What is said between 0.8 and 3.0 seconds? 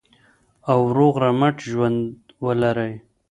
روغ رمټ ژوند ولرئ.